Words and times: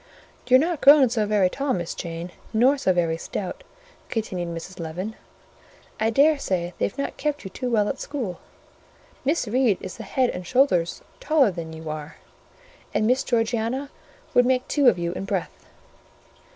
"You're 0.47 0.57
not 0.59 0.81
grown 0.81 1.11
so 1.11 1.27
very 1.27 1.47
tall, 1.47 1.75
Miss 1.75 1.93
Jane, 1.93 2.31
nor 2.53 2.75
so 2.75 2.91
very 2.91 3.17
stout," 3.17 3.63
continued 4.09 4.47
Mrs. 4.47 4.79
Leaven. 4.79 5.13
"I 5.99 6.09
dare 6.09 6.39
say 6.39 6.73
they've 6.79 6.97
not 6.97 7.17
kept 7.17 7.43
you 7.43 7.51
too 7.51 7.69
well 7.69 7.87
at 7.87 7.99
school: 7.99 8.39
Miss 9.23 9.47
Reed 9.47 9.77
is 9.79 9.97
the 9.97 10.03
head 10.03 10.31
and 10.31 10.47
shoulders 10.47 11.03
taller 11.19 11.51
than 11.51 11.71
you 11.71 11.87
are; 11.91 12.15
and 12.95 13.05
Miss 13.05 13.23
Georgiana 13.23 13.91
would 14.33 14.47
make 14.47 14.67
two 14.67 14.87
of 14.87 14.97
you 14.97 15.11
in 15.11 15.25
breadth." 15.25 15.67